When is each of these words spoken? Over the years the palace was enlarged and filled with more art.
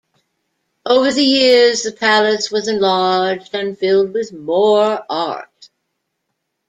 Over 0.83 1.13
the 1.13 1.21
years 1.23 1.83
the 1.83 1.91
palace 1.91 2.49
was 2.49 2.67
enlarged 2.67 3.53
and 3.53 3.77
filled 3.77 4.15
with 4.15 4.33
more 4.33 5.05
art. 5.07 5.69